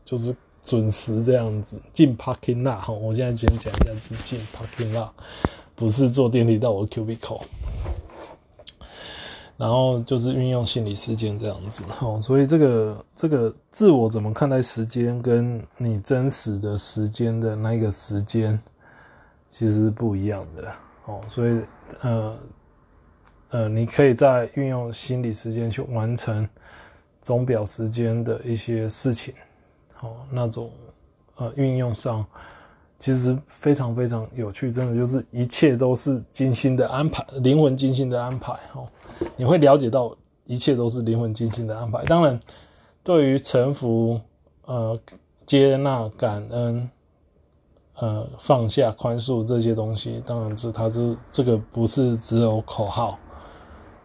[0.04, 2.92] 就是准时这样子进 parking lot 哈。
[2.92, 3.92] 我现在先讲一下，
[4.24, 5.10] 进 parking lot，
[5.76, 7.42] 不是坐电梯到我 cubicle。
[9.56, 18.58] 然后就是运用心理时间这样子 哦，所以这个这个自我怎么看待时间，跟你真实的时间的那个时间，
[19.48, 20.72] 其实是不一样的
[21.06, 21.60] 哦，所以
[22.00, 22.38] 呃
[23.50, 26.48] 呃，你可以在运用心理时间去完成
[27.20, 29.34] 钟表时间的一些事情，
[30.00, 30.70] 哦，那种
[31.36, 32.24] 呃运用上。
[33.02, 38.86] 其实非常非常有趣，真的就是一切都是精心的安排，灵魂精心的安排哦。
[39.36, 42.04] 你会了解到一切都是灵魂精心的安排。
[42.04, 42.40] 当然，
[43.02, 44.20] 对于臣服、
[44.66, 44.96] 呃
[45.44, 46.88] 接纳、感恩、
[47.96, 53.18] 呃放下、宽恕这些东西，当然是它是这个不是只有口号，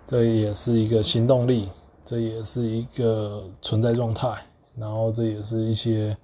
[0.08, 1.70] 这也是一个行动力，
[2.04, 4.34] 这也是一个存在状态，
[4.76, 6.18] 然后这也是一些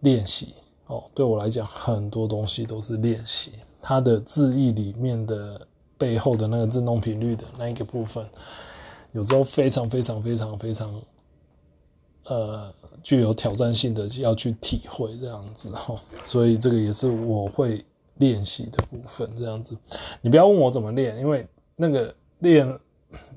[0.00, 0.56] 练习。
[0.92, 3.52] 哦，对我来讲，很多东西都是练习。
[3.80, 8.24] 它的字义里面的背后的那个振动频率的那一个部分，
[9.12, 11.02] 有时候非常非常非常非常，
[12.26, 12.70] 呃，
[13.02, 15.98] 具有挑战性的要去体会这样子哈。
[16.26, 17.82] 所以这个也是我会
[18.18, 19.34] 练习的部分。
[19.34, 19.74] 这样子，
[20.20, 22.78] 你不要问我怎么练，因为那个练，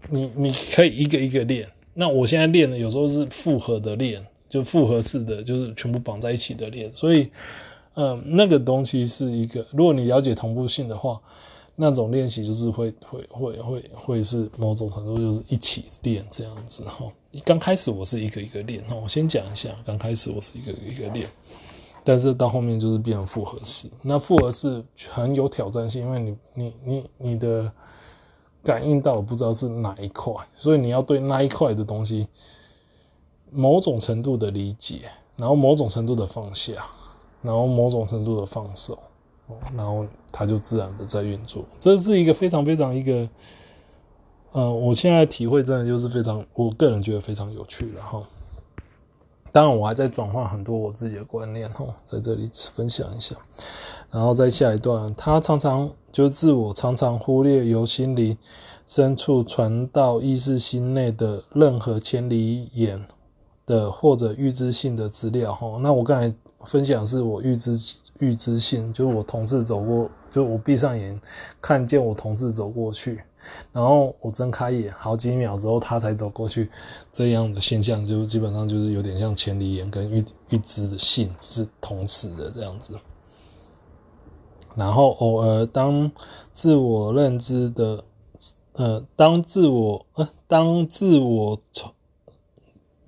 [0.10, 1.72] 你你可以一个一个练。
[1.94, 4.28] 那我现在练的有时候是复合的练。
[4.48, 7.30] 就复合式的，就是全部绑在一起的练，所以，
[7.96, 11.20] 嗯，那个东西是一个，如果你了解同步性的话，
[11.76, 17.06] 那种练习就是会会会会会是某种程度就是一起练这样子哈。
[17.44, 21.28] 刚开始我是一个一个练，我先讲一下，刚开始我是一个一个练，
[22.04, 23.90] 但是到后面就是变成复合式。
[24.02, 27.70] 那复合式很有挑战性，因为你你你你的
[28.64, 32.28] 感应到不知道是哪一块，所以你要对那一块的东西。
[33.56, 36.86] 某种程度的理解，然后某种程度的放下，
[37.42, 39.00] 然后某种程度的放手，
[39.76, 41.64] 然后它就自然的在运作。
[41.80, 43.30] 这是一个非常非常一个，
[44.52, 48.22] 呃，我现在体会真的就是非常，我个人觉得非常有趣了哈。
[49.52, 53.36] 当然，我还在转换很多我自己的观念哦，在这里分享一下。
[54.12, 58.38] 然后在下一段，他常常就自我常常忽略由心灵
[58.86, 63.06] 深处传到意识心内的任何千里眼。
[63.66, 67.76] 的或者预知性的资料哈，那我刚才分享是我预知
[68.20, 71.20] 预知性，就是我同事走过，就我闭上眼
[71.62, 73.22] 看见我同事走过去，
[73.72, 76.70] 然后我睁开眼好几秒之后他才走过去，
[77.12, 83.00] 这样的现象就基本上就是有点像千里眼跟预预知的性是同时的这样子。
[84.76, 86.12] 然后偶尔当
[86.52, 88.04] 自我认知的，
[88.74, 91.92] 呃，当自我呃，当自我从。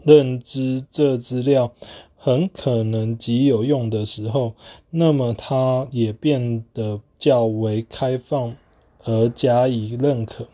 [0.08, 1.74] 认知这资料
[2.16, 4.54] 很可能极有用的时候，
[4.90, 8.56] 那么它也变得较为开放
[9.04, 10.48] 而加以认可。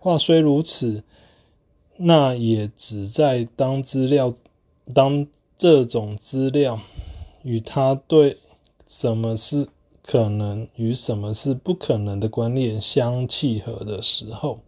[0.00, 1.04] 话虽如此，
[1.96, 4.32] 那也只在当资料、
[4.92, 6.80] 当这种资料
[7.42, 8.38] 与他对
[8.88, 9.68] 什么是
[10.02, 14.58] 可能与什么是不可能的观念相契合的时候。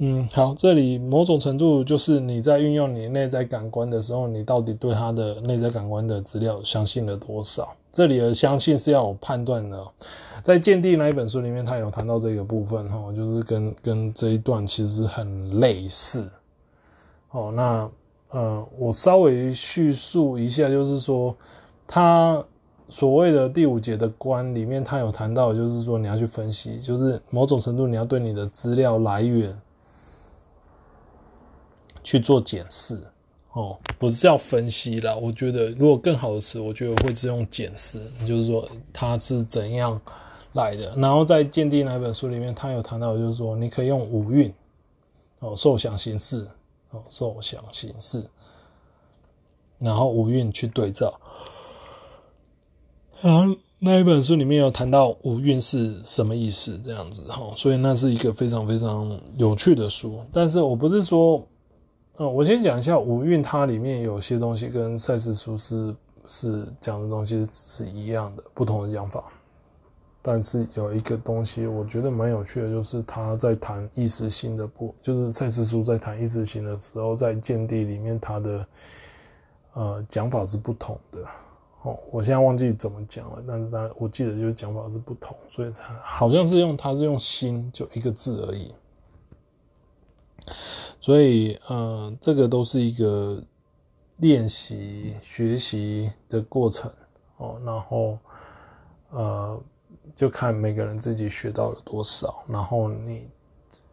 [0.00, 7.74] 嗯，好，这里某种程度就是你在运用你内在感官的时候，你到底对他的内在感官的资料相信了多少？
[7.90, 9.84] 这里的相信是要有判断的。
[10.44, 16.30] 在《鉴定》那一本书里面，他有谈到这个部分哈，就是跟跟这一段其实很类似。
[17.32, 17.90] 哦，那
[18.30, 21.36] 呃，我稍微叙述一下，就是说
[21.88, 22.40] 他
[22.88, 29.52] 所谓的第五节的观里面，他有谈到，就是说你要去分析，就是某种程度你要对你的资料来源。
[32.08, 32.98] 去做检视，
[33.52, 35.14] 哦，不是叫分析啦。
[35.14, 40.00] 我觉得如果更好的词，我觉得会是用检视，就是说它是怎样
[40.54, 40.96] 来的。
[40.96, 44.50] 然后在《鉴定》那本书里面，他有谈到，就是说你可以用五蕴，
[45.40, 46.48] 哦，受想行识，
[46.92, 48.24] 哦，受想行识，
[49.76, 51.20] 然后五蕴去对照。
[53.20, 60.24] 啊，那一本书里面有谈到五蕴是什么意思，这样子哈，所以那是一个非常非常有趣的书。
[60.32, 61.46] 但是我不是说。
[62.20, 65.94] 嗯，我先讲一下五蕴，它里面有些东西跟赛斯书是
[66.26, 69.22] 是讲的东西是一样的，不同的讲法。
[70.20, 78.66] 但是有一个东西我觉得蛮有趣的，就是他在谈意识心的不，就是赛斯书在谈意识心的时候，在见地里面他的
[79.74, 81.24] 呃讲法是不同的。
[81.82, 88.74] 哦，我现在忘记怎么讲了，但是他我记得就是讲法是不同，所以他好像是用他是用心就一个字而已。
[91.00, 93.42] 所以，呃，这个都是一个
[94.16, 96.90] 练习、学习的过程
[97.36, 97.60] 哦。
[97.64, 98.18] 然后，
[99.10, 99.60] 呃，
[100.16, 103.28] 就看每个人自己学到了多少，然后你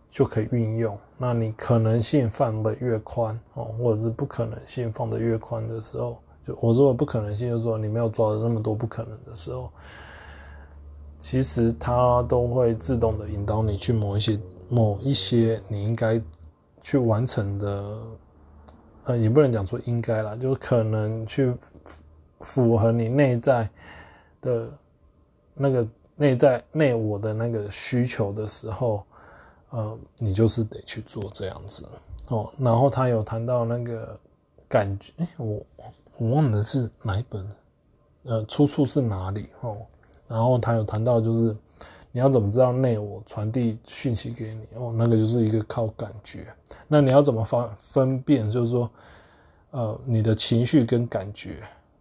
[0.09, 0.97] 就可以运用。
[1.17, 9.71] 那你可能性放得越宽哦，或者是不可能性放得越宽的时候，就我说的不可能性，就是说你没有抓的那么多不可能的时候，
[11.19, 16.21] 其实它都会自动的引导你去某一些某一些你应该
[16.85, 17.97] 去完成的，
[19.05, 21.51] 呃，也不能讲说应该啦，就是可能去
[22.41, 23.67] 符合你内在
[24.39, 24.69] 的
[25.55, 29.03] 那个内在内我的那个需求的时候。
[29.71, 31.85] 呃，你就是得去做这样子
[32.29, 32.49] 哦。
[32.57, 34.17] 然后他有谈到那个
[34.69, 35.61] 感觉，哎，我
[36.17, 37.45] 我忘了是哪一本，
[38.23, 39.77] 呃，出处是哪里哦。
[40.29, 41.53] 然后他有谈到，就是
[42.15, 46.45] 你要怎么知道内我传递讯息给你哦，那个就是一个靠感觉。
[46.87, 48.89] 那你要怎么分分辨，就是说，
[49.71, 51.57] 呃，你的情绪跟感觉。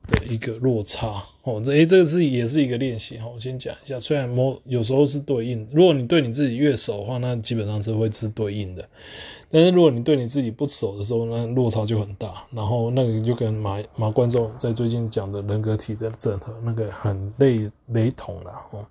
[0.07, 3.27] 的一个落差哦，这诶，这个是也是一个练习哈。
[3.27, 8.87] 我先讲一下，虽然某有时候是对应，如果你对你自己越熟的话，那基本上是会是对应的。
[9.51, 12.45] 但是如果你对你自己不熟的时候，那落差就很大。
[12.51, 18.87] 然后那个就跟马马观众在最近讲的人格体的整合那个很类雷同了哦。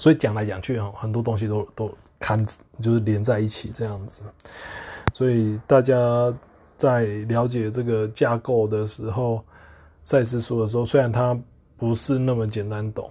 [0.00, 1.88] 所以讲来讲去哈，很多东西都都
[2.18, 2.44] 看
[2.82, 4.22] 就是连在一起这样子。
[5.14, 5.94] 所以大家
[6.76, 9.40] 在了解这个架构的时候。
[10.02, 11.38] 赛斯书的时候，虽然它
[11.76, 13.08] 不是那么简单懂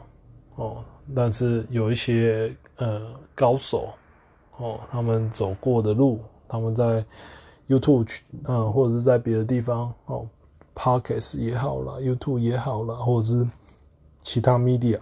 [0.56, 0.84] 哦，
[1.16, 3.94] 但是有一些呃高手
[4.58, 7.06] 哦，他们走过的路，他们在
[7.68, 10.28] YouTube 呃或者是在别的地方哦
[10.76, 13.48] ，Podcast 也好啦，YouTube 也好啦，或者是
[14.20, 15.00] 其他 media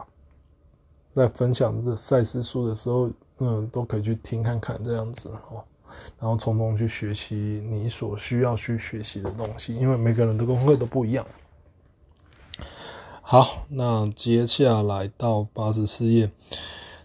[1.18, 3.10] 在分享这赛斯书的时候，
[3.40, 5.64] 嗯，都可以去听看看这样子哦，
[6.20, 7.36] 然后从中去学习
[7.68, 11.26] 你所需要去学习的东西，因为每个人的功课都不一样。
[13.24, 16.30] 好，那接下来到八十四页，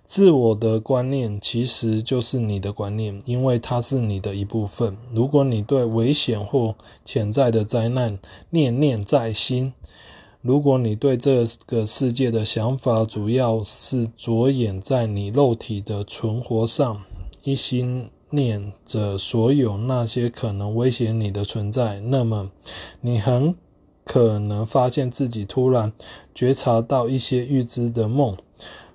[0.04, 4.94] 自我的观念其实就是你的观念，因为它是你的一部分。
[5.14, 8.18] 如果你对危险或潜在的灾难
[8.50, 9.72] 念念在心，
[10.42, 17.02] 如果你对这个世界的想法主要是着眼在你肉体的存活上，
[17.44, 22.50] 一心念着所有那些可能威胁你的存在，那么
[23.00, 23.56] 你很。
[24.04, 25.92] 可能发现自己突然
[26.34, 28.36] 觉察到一些预知的梦，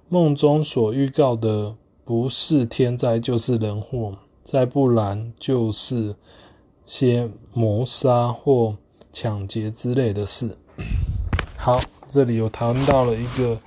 [0.10, 6.18] 梦中所预告的不是天灾就是人祸，再不然就是
[6.86, 8.76] 些谋杀或
[9.14, 10.58] 抢劫之类的事。
[11.68, 13.60] 好，这里有谈到了一个，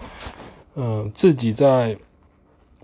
[0.76, 1.94] 嗯、自己在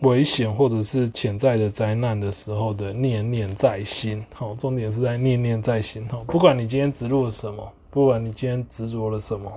[0.02, 4.22] 危险或者是潜在的灾难的时候的念念在心。
[4.34, 6.06] 好，重点是在念念在心。
[6.10, 7.72] 好，不管你今天植入了什么。
[7.90, 9.50] 不管你今天执着了什么，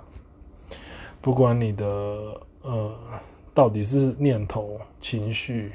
[1.20, 1.86] 不管你的
[2.62, 2.96] 呃
[3.54, 5.74] 到底是念头、情绪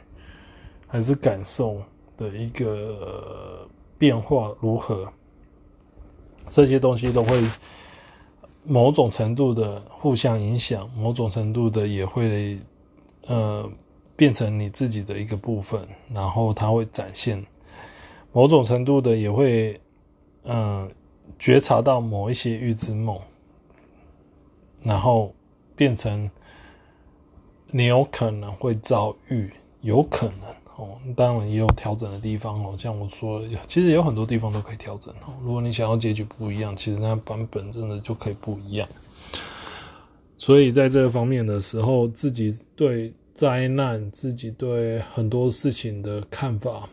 [0.86, 1.82] 还是感受
[2.16, 3.68] 的一个
[3.98, 5.06] 变化如何，
[6.48, 7.44] 这些东西都会
[8.64, 12.58] 某种程度的互相影响，某种程度的也会
[13.26, 13.70] 呃
[14.16, 17.44] 变成你自己的一个部分，然后它会展现
[18.32, 19.80] 某种程度的也会
[20.44, 20.90] 嗯。
[21.36, 23.18] 觉察到某一些预知梦，
[24.82, 25.34] 然后
[25.74, 26.30] 变成
[27.70, 29.50] 你有可能会遭遇，
[29.80, 32.74] 有可能哦，当然也有调整的地方哦。
[32.76, 35.32] 像我说，其实有很多地方都可以调整哦。
[35.42, 38.88] 如果你想要结局不一样，其实那版本真的就可以不一样。
[40.36, 46.88] 所以在这个方面的时候，自己对灾难，自己对很多事情的看法。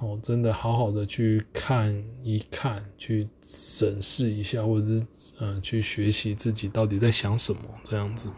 [0.00, 4.98] 哦，真的好好的去看一看，去审视一下，或者是
[5.40, 8.30] 嗯、呃，去学习自己到底在想什么这样子。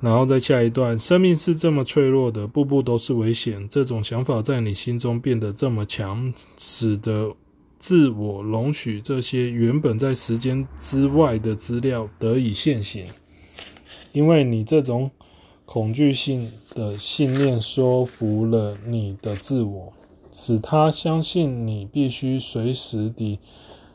[0.00, 3.68] 然后在下一段，生命是这么脆弱的，步步都是危险。
[3.68, 7.34] 这种想法在你心中变得这么强，使得
[7.78, 13.04] 自我容许这些原本在时间之外的资料得以现形，
[14.12, 15.10] 因为你这种
[15.64, 19.92] 恐惧性的信念说服了你的自我。
[20.30, 23.40] 使他相信你必须随时地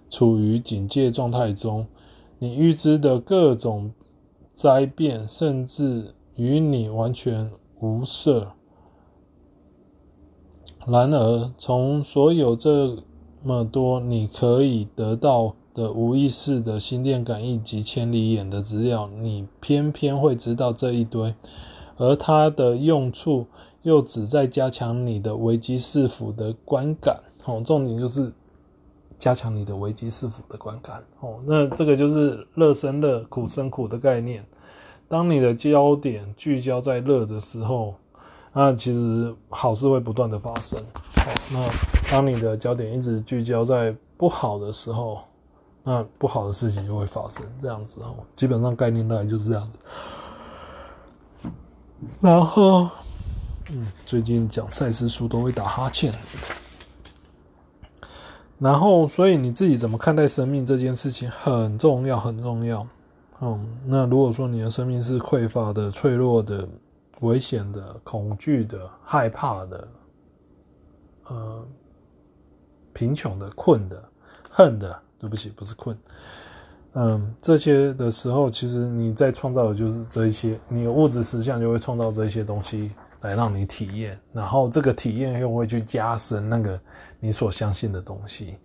[0.10, 1.88] 处于警戒状态中，
[2.38, 3.94] 你预知的各种
[4.54, 8.54] 灾变，甚至与你完全无涉。
[10.86, 12.98] 然而，从所有这
[13.44, 21.34] 么多你可以得到的无意识的心电感应及千里眼的资料，你偏偏会知道这一堆，
[21.98, 23.48] 而它的用处。
[23.84, 28.32] 又只在加强你的危机四伏的观感，哦，重点就是
[29.18, 34.46] 加强你的危机四伏的观感，哦，那这个就是乐生乐，苦生苦的概念。
[35.08, 37.96] 当你的焦点聚焦在乐的时候，
[38.52, 40.82] 那其实好事会不断的发生。
[41.52, 41.70] 那
[42.10, 45.22] 当你的焦点一直聚焦在不好的时候，
[45.84, 47.46] 那不好的事情就会发生。
[47.62, 49.72] 这样子哦，基本上概念大概就是这样子。
[52.20, 52.90] 然后，
[53.72, 56.14] 嗯，最近讲赛斯书都会打哈欠。
[58.64, 62.88] 然后，所以你自己怎么看待生命这件事情很重要，很重要。
[63.42, 66.66] 嗯，那如果说你的生命是匮乏的、脆弱的、
[67.20, 69.88] 危险的、恐惧的、害怕的，
[71.28, 71.68] 呃，
[72.94, 74.02] 贫穷的、困的、
[74.50, 75.98] 恨的，对不起，不是困。
[76.94, 82.92] 嗯，这些的时候，其实你在创造的就是这一些，你的物质实相就会创造这些东西。
[83.24, 86.80] 来让你体验，然后这个体验又会去加深那个
[87.22, 88.58] 你所相信的东西，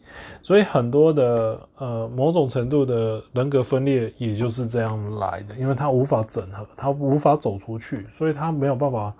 [0.42, 9.14] 所以很多的呃某种程度的人格分裂也就是这样来的，因为他无法整合，他无法走出去，所以他没有办法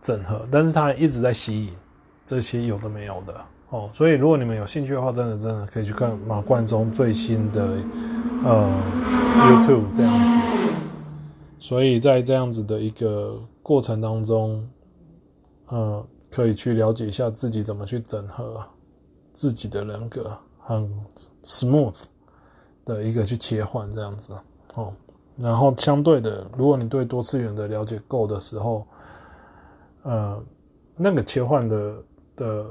[0.00, 1.72] 整合，但是他一直在吸引
[2.26, 7.78] 这些有的没有的哦，所以如果你们有兴趣的话，真的真的可以去看马贯中最新的
[8.44, 8.68] 呃
[9.38, 10.36] YouTube 这样子，
[11.60, 13.40] 所以在这样子的一个。
[13.64, 14.68] 过程当中，
[15.68, 18.62] 呃，可以去了解一下自己怎么去整合
[19.32, 20.86] 自己的人格，很
[21.42, 21.96] smooth
[22.84, 24.38] 的一个去切换这样子
[24.74, 24.92] 哦。
[25.38, 28.86] 然后相对的，如果你对多次元的了解够的时候，
[30.02, 30.44] 呃，
[30.94, 32.02] 那个切换的
[32.36, 32.66] 的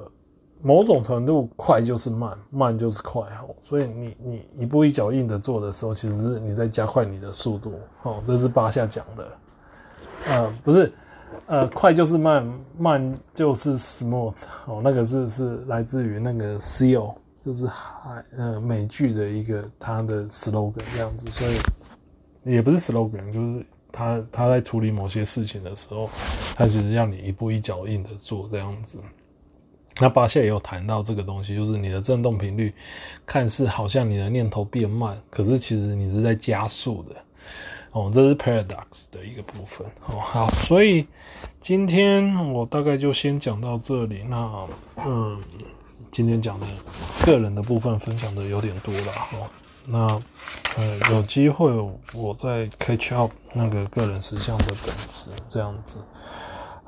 [0.61, 3.55] 某种程度快就是慢，慢就是快哦。
[3.61, 7.73] 所以你你一步一脚印的做的时候，其实是你在加快你的速度
[8.03, 8.21] 哦。
[8.23, 9.27] 这是巴夏讲的。
[10.25, 10.91] 呃，不是，
[11.47, 12.47] 呃，快就是慢，
[12.77, 17.13] 慢就是 smooth 哦，那个是是来自于那个 SEAL，
[17.45, 21.57] 就是海呃美剧的一个他的 slogan 这样子，所以
[22.43, 26.09] 也不是 slogan，就是他他在处理某些事情的时候，
[26.55, 28.99] 他只是让你一步一脚印的做这样子。
[29.99, 32.73] 那巴夏也有谈到这个东西，就是你的振动频率
[33.25, 37.15] 看似好像你的念头变慢，可是其实你是在加速的。
[37.93, 39.87] 哦，这是 paradox 的一个部分。
[40.07, 41.07] 哦，好，所以
[41.61, 44.23] 今天我大概就先讲到这里。
[44.27, 44.67] 那，
[44.97, 45.41] 嗯，
[46.11, 46.67] 今天讲的
[47.25, 49.11] 个人的部分分享的有点多了。
[49.33, 49.49] 哦，
[49.85, 50.21] 那，
[50.75, 51.71] 呃，有机会
[52.13, 55.97] 我再 catch up 那个个人实相的本质，这样子。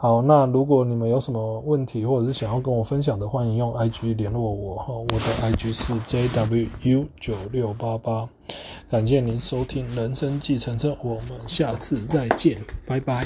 [0.06, 8.30] 好，那如果你们有什么问题，或者是想要跟我分享的，欢迎用 IG 联络我哈，我的 IG 是 JWU 九六八八。
[8.88, 13.26] 感谢您收听《人生计程车》，我们下次再见，拜拜。